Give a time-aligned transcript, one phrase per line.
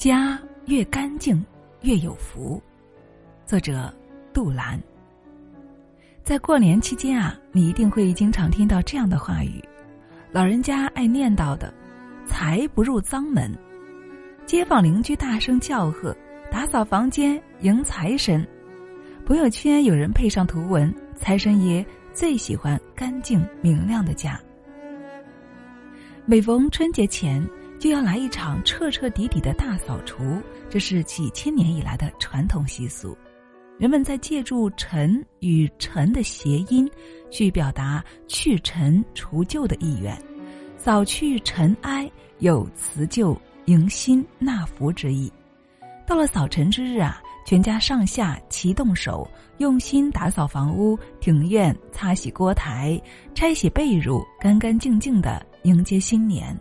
[0.00, 1.44] 家越干净
[1.82, 2.58] 越有福。
[3.44, 3.94] 作者
[4.32, 4.80] 杜兰。
[6.24, 9.62] 在过年期间啊，你一定会经常听到这样的话语：
[10.32, 11.70] 老人家爱念叨的
[12.24, 13.54] “财不入脏门”，
[14.46, 16.16] 街坊邻居大声叫喝
[16.50, 18.42] ：“打扫房间迎财神。”
[19.26, 24.40] 朋友圈有人配上图文：“财神爷最喜欢干净明亮的家。”
[26.24, 27.46] 每逢春节前，
[27.80, 30.38] 就要来一场彻彻底底的大扫除，
[30.68, 33.16] 这是几千年以来的传统习俗。
[33.78, 36.86] 人们在借助“尘”与“尘”的谐音，
[37.30, 40.14] 去表达去尘除旧的意愿，
[40.76, 42.08] 扫去尘埃，
[42.40, 45.32] 有辞旧迎新纳福之意。
[46.06, 49.26] 到了扫尘之日啊，全家上下齐动手，
[49.56, 53.00] 用心打扫房屋、庭院，擦洗锅台，
[53.34, 55.46] 拆洗被褥，干干净净的。
[55.64, 56.58] 迎接新年，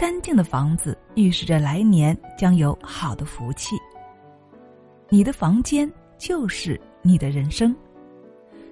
[0.00, 3.76] 干净的房子预示着来年将有好的福气。
[5.10, 7.76] 你的房间就是你的人生。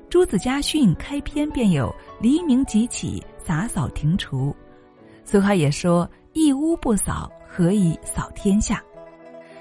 [0.09, 4.57] 朱子家训开篇便有“黎明即起，洒扫庭除”。
[5.23, 8.83] 俗话也说：“一屋不扫，何以扫天下？”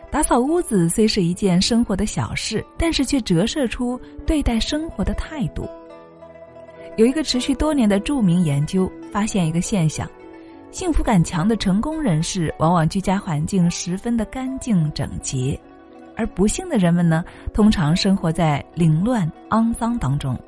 [0.10, 5.68] 打扫屋子虽是一件生活的小事，但是却折射出对待生活的态度。
[6.96, 10.10] 有一个持续多年的著名研究发现一个现象：
[10.70, 15.60] 幸福感强的成功人士往往居家环境十分的干净整洁，
[16.16, 17.24] 而不幸的人们呢，
[17.54, 20.40] 通常生活在凌乱肮脏当中。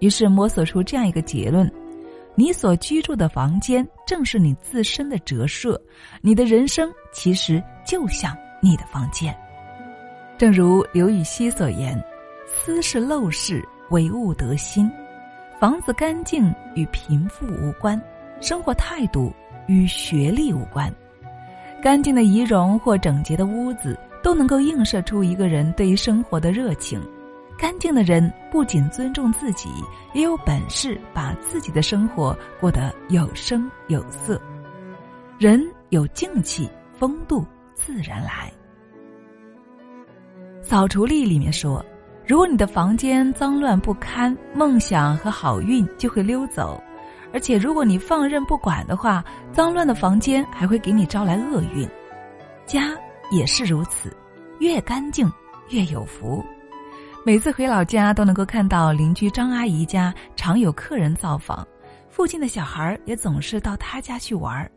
[0.00, 1.70] 于是摸索出这样一个结论：
[2.34, 5.80] 你所居住的房间正是你自身的折射，
[6.20, 9.34] 你的人生其实就像你的房间。
[10.36, 11.98] 正如刘禹锡所言
[12.46, 14.90] ：“斯是陋室，惟吾德馨。”
[15.60, 18.00] 房子干净与贫富无关，
[18.40, 19.30] 生活态度
[19.70, 20.92] 与学历无关。
[21.80, 27.00] 干净的仪容或整洁的屋子都能够映射出一个人对于生活的热情。
[27.56, 29.68] 干净的人不仅尊重自己，
[30.12, 34.40] 也有本事把自己的生活过得有声有色。
[35.38, 38.50] 人有静气，风度自然来。
[40.60, 41.84] 扫除力里面说。
[42.26, 46.80] 如果你的房间脏乱不堪，梦想和好运就会溜走；
[47.32, 51.88] 而且如果你放任不管的话，脏乱的房间还会给你招来厄运。
[52.66, 52.96] 家
[53.30, 54.16] 也是如此，
[54.58, 55.30] 越干净
[55.68, 56.44] 越有福。
[57.24, 61.66] 每次回老家都能够看到邻居张阿姨家常有客人造访，
[62.08, 64.70] 附近的小孩也总是到他家去玩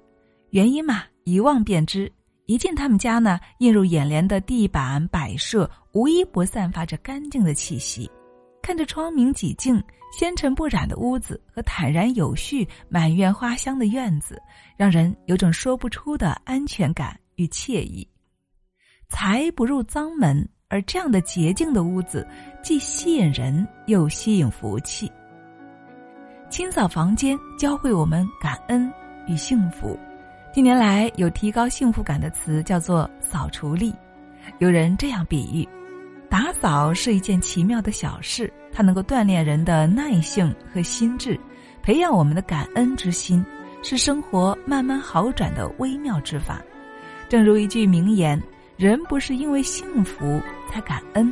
[0.50, 2.12] 原因嘛，一望便知。
[2.46, 8.12] 一进他们家呢，映入眼帘的地板摆设，无一不散发着干净的气息。
[8.64, 9.84] 看着窗明几净、
[10.18, 14.42] 纤尘不染的屋子和坦然有序、满院花香的院子，
[14.78, 18.08] 让人有种说不出的安全感与惬意。
[19.10, 22.26] 财不入脏门，而这样的洁净的屋子，
[22.64, 25.12] 既吸引人又吸引福气。
[26.50, 28.90] 清扫房间，教会我们感恩
[29.28, 30.00] 与幸福。
[30.54, 33.94] 近年来有提高幸福感的词叫做“扫除力”，
[34.60, 35.68] 有人这样比喻：
[36.34, 41.40] 打扫是一件奇妙的小事，它能够锻炼人的耐性和心智，
[41.84, 43.46] 培养我们的感恩之心，
[43.84, 46.60] 是生活慢慢好转的微妙之法。
[47.30, 48.42] 正如一句名言
[48.78, 51.32] ：“人不是因为幸福才感恩，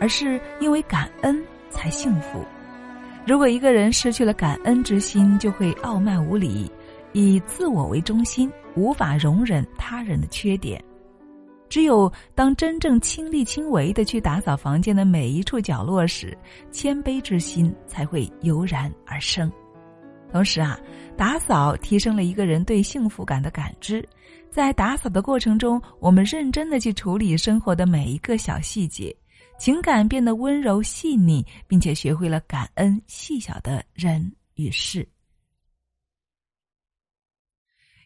[0.00, 1.38] 而是因为感恩
[1.68, 2.42] 才幸福。”
[3.28, 6.72] 如果一个人失去了感恩之心，就会傲慢无礼。
[7.12, 10.82] 以自我为中心，无法容忍他人的缺点。
[11.68, 16.36] 只有当真正亲力亲为的去打扫房间的每一处角落时，
[16.70, 19.50] 谦卑之心才会油然而生。
[20.30, 20.78] 同时啊，
[21.16, 24.06] 打扫提升了一个人对幸福感的感知。
[24.50, 29.14] 在打扫的过程中，我们认真的去处理生活的每一个小细节，
[29.58, 35.06] 情感变得温柔细腻，并且学会了感恩细小的人与事。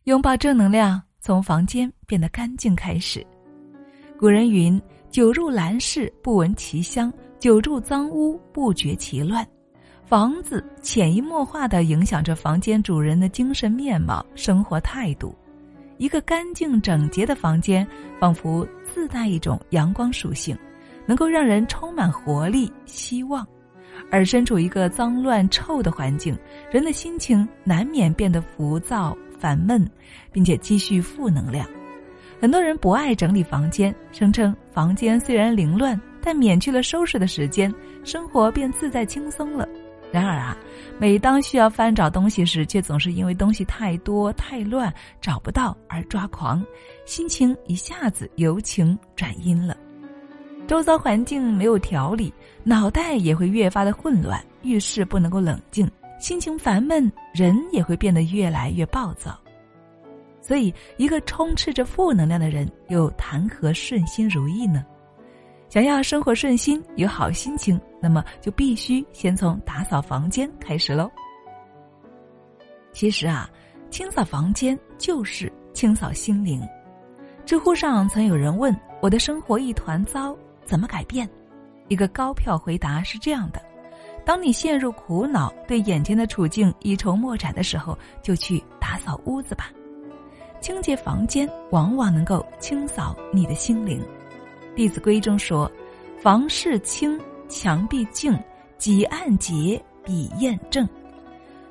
[0.04, 3.24] 拥抱正能量，从房间变得干净开始。
[4.22, 4.80] 古人云
[5.10, 7.10] ：“久入兰室，不闻其香；
[7.40, 9.44] 久住脏屋，不觉其乱。”
[10.06, 15.34] 房子潜移默化的影响着房间主人的精神面貌、生活态度。
[15.98, 17.84] 一个干净整洁的房间，
[18.20, 20.56] 仿佛自带一种阳光属性，
[21.04, 23.44] 能够让人充满活力、希望。
[24.08, 26.38] 而身处一个脏乱臭的环境，
[26.70, 29.18] 人的心情难免变得浮躁。
[29.36, 29.84] 烦闷，
[30.30, 31.68] 并且积蓄负能量。
[32.42, 37.72] 很多人不爱整理房间，声称房间虽然凌乱，但免去了收拾的时间，
[38.02, 39.64] 生活便自在轻松了。
[40.10, 40.58] 然而啊，
[40.98, 46.60] 每当需要翻找东西时，却总是因为东西太多太乱找不到而抓狂，
[47.04, 49.76] 心情一下子由晴转阴了。
[50.66, 52.34] 周遭环境没有条理，
[52.64, 59.38] 脑袋也会越发的混乱，遇事不能够冷静，心情烦闷，人也会变得越来越暴躁。
[60.42, 64.84] 所以，一个充斥着负能量的人，又谈何顺心如意呢？
[65.68, 71.10] 想要生活顺心、有好心情，那么就必须先从打扫房间开始喽。
[72.92, 73.48] 其实啊，
[73.88, 76.60] 清扫房间就是清扫心灵。
[77.46, 81.26] 知乎上曾有人问：“我的生活一团糟，怎么改变？”
[81.88, 83.62] 一个高票回答是这样的
[84.26, 89.70] ：“当你陷入苦恼，对眼前的处境一筹莫展的时候，就去打扫屋子吧。
[90.62, 94.00] 清洁房间往往能够清扫你的心灵。”
[94.74, 95.70] 《弟子规》中说
[96.22, 98.34] ：“房事清，墙壁净，
[98.78, 100.88] 几案洁，笔砚正。”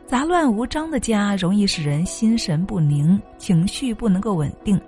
[0.05, 4.79] 杂乱无章的家容易使人心神不宁，情绪不能够稳定。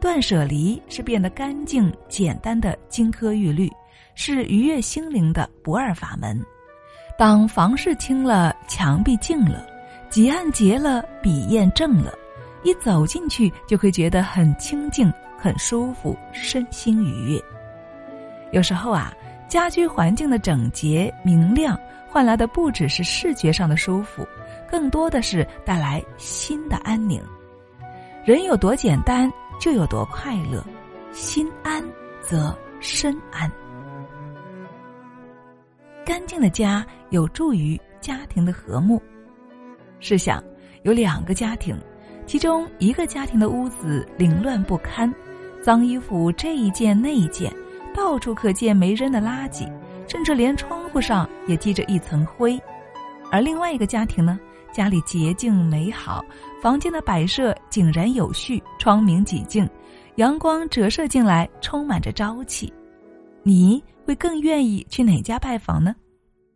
[0.00, 3.70] 断舍离是变得干净简单的金科玉律，
[4.14, 6.42] 是愉悦心灵的不二法门。
[7.16, 9.64] 当房事清了，墙壁净了，
[10.10, 12.12] 几案洁了，笔砚正了，
[12.62, 17.42] 一走进去就会觉得很清静、很舒服，身心愉悦。
[18.52, 19.12] 有时候啊，
[19.48, 21.78] 家居环境的整洁明亮，
[22.08, 24.26] 换来的不只是视觉上的舒服，
[24.70, 27.20] 更多的是带来心的安宁。
[28.24, 30.64] 人有多简单，就有多快乐。
[31.12, 31.84] 心安
[32.20, 33.50] 则身安。
[36.06, 39.00] 干净的家有助于家庭的和睦。
[40.00, 40.42] 试想，
[40.82, 41.78] 有两个家庭，
[42.26, 45.12] 其中一个家庭的屋子凌乱不堪，
[45.62, 47.52] 脏衣服这一件那一件。
[47.94, 49.70] 到处可见没扔的垃圾，
[50.08, 52.58] 甚至连窗户上也积着一层灰。
[53.30, 54.40] 而另外一个家庭呢，
[54.72, 56.24] 家里洁净美好，
[56.62, 59.68] 房间的摆设井然有序，窗明几净，
[60.16, 62.72] 阳光折射进来，充满着朝气。
[63.42, 65.94] 你会更愿意去哪家拜访呢？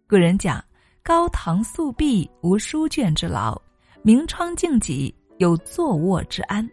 [0.08, 0.64] 古人讲
[1.04, 3.60] ：“高堂素壁，无书卷之劳；
[4.00, 6.68] 明窗净几，有坐卧之安。”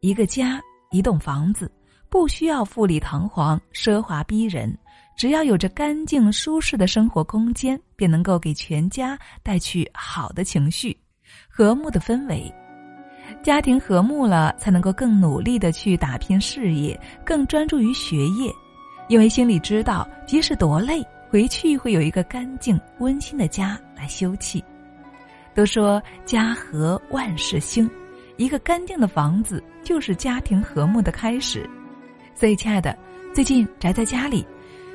[0.00, 0.60] 一个家，
[0.90, 1.70] 一栋房子。
[2.08, 4.74] 不需要富丽堂皇、奢华逼人，
[5.18, 10.96] 只要有着干净舒适的生活空间，便能够给全家带去好的情绪、
[11.48, 12.50] 和睦的氛围。
[13.42, 18.50] 家庭和睦了，才能够更努力的去打拼事业，更专注于学业，
[19.08, 24.62] 因为心里知道，即使多累，回去会有一个干净温馨的家来休憩。
[25.56, 27.90] 都说家和万事兴，
[28.36, 31.68] 一个干净的房子就是家庭和睦的开始。
[32.34, 32.94] 所以，亲爱的，
[33.34, 34.46] 最近宅在家里，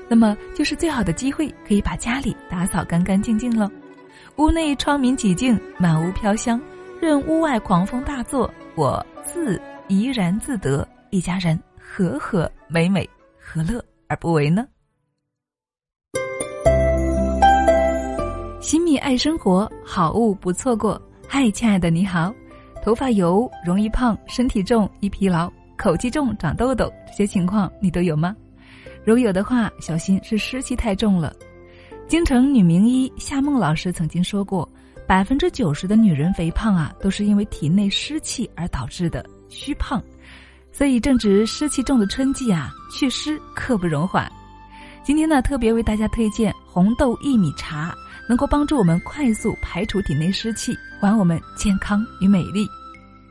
[0.08, 3.68] 那么就是最好的机会，可以把家里打扫干干净净喽。
[4.36, 6.62] 屋内窗明几净，满屋飘香，
[7.02, 13.10] 任屋外狂风大作，我自怡然自得，一家人和和美美，
[13.40, 14.68] 何乐而不为呢？
[18.62, 21.02] 新米爱生活，好物不错过。
[21.28, 22.32] 嗨，亲爱的，你好，
[22.84, 25.52] 头发油，容易胖，身体重，易疲劳。
[25.76, 28.36] 口气重、长痘痘这些情况你都有吗？
[29.04, 31.36] 如有的话，小心是湿气太重了。
[32.08, 34.70] 京城女名医夏梦老师曾经说过，
[35.08, 40.00] 百分之九十的女人肥胖啊，都是因为体内湿气而导致的虚胖。
[40.72, 44.32] 所以正值湿气重的春季啊，祛湿刻不容缓。
[45.04, 47.96] 今天呢，特别为大家推荐红豆薏米茶，
[48.32, 52.66] 能够帮助我们快速排除体内湿气，还我们健康与美丽。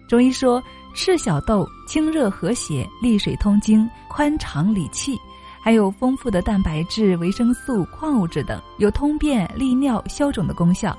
[0.07, 0.63] 中医说。
[0.93, 5.17] 赤小豆清热和血、利水通经、宽肠理气，
[5.63, 10.99] 还有丰富的蛋白质、维生素、矿物质等，有通便、利尿、消肿的功效。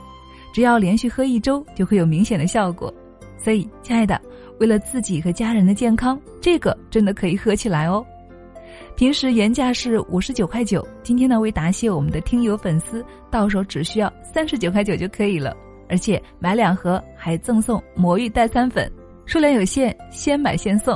[0.53, 2.91] 只要连续喝一周，就会有明显的效果。
[3.38, 4.20] 所以，亲爱的，
[4.62, 8.03] 为了自己和家人的健康，这个真的可以喝起来哦。
[9.01, 15.58] 平时原价是五十九块九，今天呢，为答谢我们的听友粉丝，到手只需要三十九块九就可以了。
[15.89, 18.88] 而且买两盒还赠送魔芋代餐粉。
[19.25, 20.96] 数量有限，先买先送，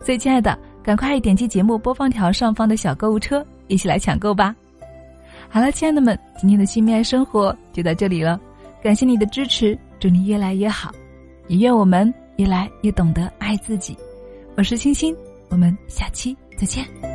[0.00, 4.54] 所以亲爱的，赶快点击节目播放条上方的小购物车，一起来抢购吧！
[5.48, 8.40] 好了，亲爱的们，今天的新蜜爱生活就到这里了，
[8.80, 10.92] 感谢你的支持，祝你越来越好，
[11.48, 13.98] 也愿我们越来越懂得爱自己。
[14.56, 15.12] 我是清新，
[15.48, 17.09] 我们下期再见。